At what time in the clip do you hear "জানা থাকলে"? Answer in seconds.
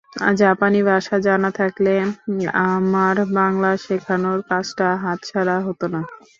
1.25-1.93